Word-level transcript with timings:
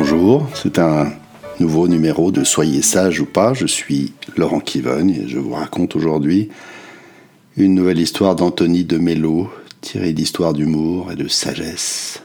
Bonjour, 0.00 0.48
c'est 0.54 0.78
un 0.78 1.12
nouveau 1.58 1.88
numéro 1.88 2.30
de 2.30 2.44
Soyez 2.44 2.82
sage 2.82 3.20
ou 3.20 3.26
pas. 3.26 3.52
Je 3.52 3.66
suis 3.66 4.12
Laurent 4.36 4.60
Kivogne 4.60 5.10
et 5.10 5.28
je 5.28 5.38
vous 5.38 5.54
raconte 5.54 5.96
aujourd'hui 5.96 6.50
une 7.56 7.74
nouvelle 7.74 7.98
histoire 7.98 8.36
d'Anthony 8.36 8.84
de 8.84 8.96
Mello, 8.96 9.50
tirée 9.80 10.12
d'histoire 10.12 10.52
d'humour 10.52 11.10
et 11.10 11.16
de 11.16 11.26
sagesse. 11.26 12.22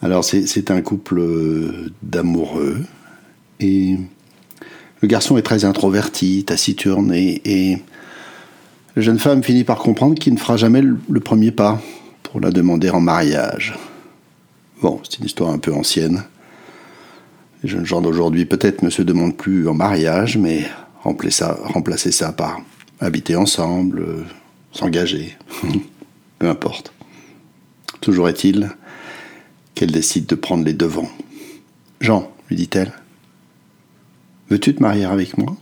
Alors 0.00 0.24
c'est 0.24 0.70
un 0.70 0.80
couple 0.80 1.22
d'amoureux 2.02 2.78
et 3.60 3.98
le 5.02 5.08
garçon 5.08 5.36
est 5.36 5.42
très 5.42 5.66
introverti, 5.66 6.42
taciturne 6.46 7.12
et, 7.12 7.42
et 7.44 7.82
la 8.96 9.02
jeune 9.02 9.18
femme 9.18 9.42
finit 9.42 9.64
par 9.64 9.80
comprendre 9.80 10.18
qu'il 10.18 10.32
ne 10.32 10.38
fera 10.38 10.56
jamais 10.56 10.80
le 10.80 11.20
premier 11.20 11.50
pas 11.50 11.82
pour 12.22 12.40
la 12.40 12.50
demander 12.50 12.88
en 12.88 13.02
mariage. 13.02 13.74
Bon, 14.80 15.02
c'est 15.04 15.18
une 15.18 15.26
histoire 15.26 15.50
un 15.50 15.58
peu 15.58 15.74
ancienne. 15.74 16.24
Les 17.66 17.72
jeunes 17.72 17.84
gens 17.84 18.00
d'aujourd'hui 18.00 18.44
peut-être 18.44 18.82
ne 18.82 18.90
se 18.90 19.02
demandent 19.02 19.36
plus 19.36 19.66
en 19.66 19.74
mariage, 19.74 20.38
mais 20.38 20.66
remplacer 21.02 22.12
ça, 22.12 22.32
par 22.32 22.60
habiter 23.00 23.34
ensemble, 23.34 23.98
euh, 23.98 24.24
s'engager, 24.70 25.36
peu 26.38 26.48
importe. 26.48 26.92
Toujours 28.00 28.28
est-il 28.28 28.70
qu'elle 29.74 29.90
décide 29.90 30.26
de 30.26 30.36
prendre 30.36 30.64
les 30.64 30.74
devants. 30.74 31.10
Jean, 32.00 32.30
lui 32.48 32.54
dit-elle, 32.54 32.92
veux-tu 34.48 34.72
te 34.72 34.80
marier 34.80 35.04
avec 35.04 35.36
moi? 35.36 35.56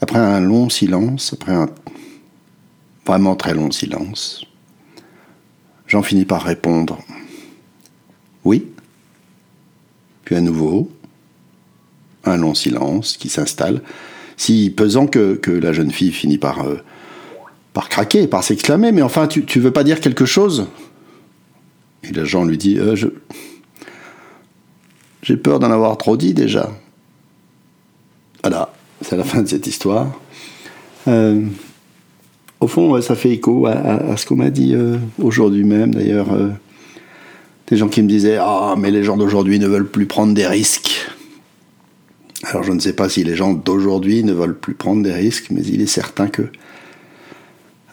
Après 0.00 0.20
un 0.20 0.38
long 0.38 0.70
silence, 0.70 1.32
après 1.32 1.54
un 1.54 1.68
vraiment 3.04 3.34
très 3.34 3.52
long 3.52 3.72
silence, 3.72 4.46
Jean 5.88 6.04
finit 6.04 6.24
par 6.24 6.44
répondre 6.44 7.00
Oui 8.44 8.71
puis 10.24 10.36
à 10.36 10.40
nouveau, 10.40 10.90
un 12.24 12.36
long 12.36 12.54
silence 12.54 13.16
qui 13.16 13.28
s'installe, 13.28 13.82
si 14.36 14.70
pesant 14.70 15.06
que, 15.06 15.40
la 15.46 15.72
jeune 15.72 15.90
fille 15.90 16.12
finit 16.12 16.38
par, 16.38 16.66
euh, 16.66 16.76
par 17.72 17.88
craquer, 17.88 18.26
par 18.26 18.42
s'exclamer 18.44 18.92
Mais 18.92 19.02
enfin, 19.02 19.26
tu, 19.26 19.44
tu 19.44 19.60
veux 19.60 19.70
pas 19.70 19.84
dire 19.84 20.00
quelque 20.00 20.24
chose? 20.24 20.66
Et 22.04 22.12
l'agent 22.12 22.44
lui 22.44 22.58
dit 22.58 22.78
euh, 22.78 22.96
je... 22.96 23.08
J'ai 25.22 25.36
peur 25.36 25.60
d'en 25.60 25.70
avoir 25.70 25.96
trop 25.98 26.16
dit 26.16 26.34
déjà. 26.34 26.72
Voilà, 28.42 28.72
c'est 29.02 29.16
la 29.16 29.22
fin 29.22 29.42
de 29.42 29.48
cette 29.48 29.68
histoire. 29.68 30.18
Euh, 31.06 31.44
au 32.58 32.66
fond, 32.66 33.00
ça 33.00 33.14
fait 33.14 33.30
écho 33.30 33.66
à 33.66 34.16
ce 34.16 34.26
qu'on 34.26 34.34
m'a 34.34 34.50
dit 34.50 34.74
aujourd'hui 35.20 35.62
même, 35.62 35.94
d'ailleurs 35.94 36.28
des 37.72 37.78
gens 37.78 37.88
qui 37.88 38.02
me 38.02 38.08
disaient 38.08 38.36
Ah, 38.38 38.74
mais 38.76 38.90
les 38.90 39.02
gens 39.02 39.16
d'aujourd'hui 39.16 39.58
ne 39.58 39.66
veulent 39.66 39.88
plus 39.88 40.04
prendre 40.04 40.34
des 40.34 40.46
risques. 40.46 41.08
Alors 42.44 42.62
je 42.64 42.72
ne 42.72 42.78
sais 42.78 42.92
pas 42.92 43.08
si 43.08 43.24
les 43.24 43.34
gens 43.34 43.54
d'aujourd'hui 43.54 44.22
ne 44.24 44.34
veulent 44.34 44.58
plus 44.58 44.74
prendre 44.74 45.02
des 45.02 45.12
risques, 45.12 45.46
mais 45.50 45.62
il 45.62 45.80
est 45.80 45.86
certain 45.86 46.28
que 46.28 46.42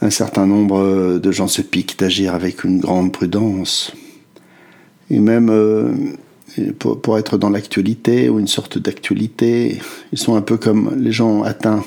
un 0.01 0.09
certain 0.09 0.45
nombre 0.45 1.17
de 1.17 1.31
gens 1.31 1.47
se 1.47 1.61
piquent 1.61 1.97
d'agir 1.97 2.35
avec 2.35 2.65
une 2.65 2.81
grande 2.81 3.13
prudence. 3.13 3.93
Et 5.09 5.19
même 5.19 5.49
euh, 5.49 5.93
pour, 6.77 7.17
être 7.17 7.37
dans 7.37 7.49
l'actualité 7.49 8.27
ou 8.27 8.37
une 8.39 8.47
sorte 8.47 8.77
d'actualité, 8.77 9.79
ils 10.11 10.17
sont 10.17 10.35
un 10.35 10.41
peu 10.41 10.57
comme 10.57 10.93
les 10.97 11.13
gens 11.13 11.43
atteints 11.43 11.85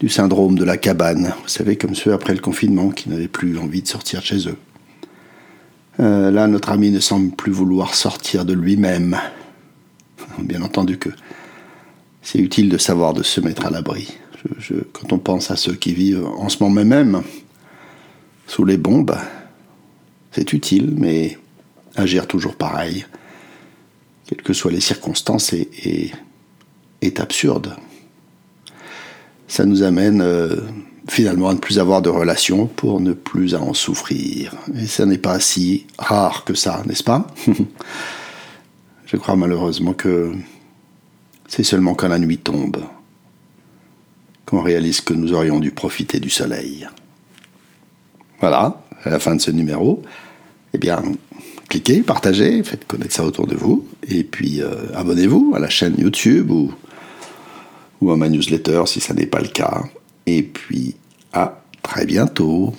du 0.00 0.08
syndrome 0.08 0.58
de 0.58 0.64
la 0.64 0.78
cabane. 0.78 1.34
Vous 1.42 1.48
savez, 1.48 1.76
comme 1.76 1.94
ceux 1.94 2.14
après 2.14 2.32
le 2.32 2.40
confinement 2.40 2.88
qui 2.88 3.10
n'avaient 3.10 3.28
plus 3.28 3.58
envie 3.58 3.82
de 3.82 3.88
sortir 3.88 4.22
chez 4.22 4.48
eux. 4.48 4.56
Euh, 6.00 6.30
là, 6.30 6.46
notre 6.46 6.70
ami 6.70 6.90
ne 6.90 7.00
semble 7.00 7.30
plus 7.30 7.52
vouloir 7.52 7.94
sortir 7.94 8.46
de 8.46 8.54
lui-même. 8.54 9.18
Bien 10.38 10.62
entendu 10.62 10.98
que 10.98 11.10
c'est 12.22 12.38
utile 12.38 12.70
de 12.70 12.78
savoir 12.78 13.12
de 13.12 13.22
se 13.22 13.40
mettre 13.40 13.66
à 13.66 13.70
l'abri. 13.70 14.16
quand 14.92 15.12
on 15.12 15.18
pense 15.18 15.50
à 15.50 15.56
ceux 15.56 15.74
qui 15.74 15.92
vivent 15.92 16.24
en 16.24 16.48
ce 16.48 16.62
moment 16.62 16.84
même 16.84 17.22
sous 18.46 18.64
les 18.64 18.78
bombes, 18.78 19.14
c'est 20.32 20.52
utile, 20.54 20.94
mais 20.96 21.38
agir 21.96 22.26
toujours 22.26 22.56
pareil, 22.56 23.04
quelles 24.26 24.42
que 24.42 24.52
soient 24.54 24.72
les 24.72 24.80
circonstances, 24.80 25.52
est, 25.52 26.12
absurde. 27.20 27.76
Ça 29.48 29.66
nous 29.66 29.82
amène 29.82 30.22
euh, 30.22 30.56
finalement 31.10 31.48
à 31.48 31.54
ne 31.54 31.58
plus 31.58 31.80
avoir 31.80 32.02
de 32.02 32.08
relations 32.08 32.66
pour 32.66 33.00
ne 33.00 33.12
plus 33.12 33.56
en 33.56 33.74
souffrir. 33.74 34.54
Et 34.76 34.86
ça 34.86 35.06
n'est 35.06 35.18
pas 35.18 35.40
si 35.40 35.86
rare 35.98 36.44
que 36.44 36.54
ça, 36.54 36.84
n'est-ce 36.86 37.02
pas? 37.02 37.26
Je 39.06 39.16
crois 39.16 39.34
malheureusement 39.34 39.92
que 39.92 40.32
c'est 41.48 41.64
seulement 41.64 41.94
quand 41.94 42.06
la 42.06 42.20
nuit 42.20 42.38
tombe 42.38 42.84
qu'on 44.46 44.62
réalise 44.62 45.00
que 45.00 45.12
nous 45.12 45.32
aurions 45.32 45.58
dû 45.58 45.72
profiter 45.72 46.20
du 46.20 46.30
soleil. 46.30 46.88
Voilà, 48.38 48.80
à 49.02 49.10
la 49.10 49.18
fin 49.18 49.34
de 49.34 49.40
ce 49.40 49.50
numéro. 49.50 50.02
Eh 50.74 50.78
bien, 50.78 51.02
cliquez, 51.68 52.02
partagez, 52.02 52.62
faites 52.62 52.86
connaître 52.86 53.14
ça 53.14 53.24
autour 53.24 53.48
de 53.48 53.56
vous, 53.56 53.84
et 54.06 54.22
puis 54.22 54.62
euh, 54.62 54.94
abonnez-vous 54.94 55.54
à 55.56 55.58
la 55.58 55.68
chaîne 55.68 55.96
YouTube 55.98 56.52
ou, 56.52 56.72
ou 58.00 58.12
à 58.12 58.16
ma 58.16 58.28
newsletter 58.28 58.84
si 58.86 59.00
ça 59.00 59.12
n'est 59.12 59.26
pas 59.26 59.40
le 59.40 59.48
cas. 59.48 59.82
Et 60.26 60.44
puis, 60.44 60.94
à 61.32 61.60
très 61.82 62.06
bientôt. 62.06 62.74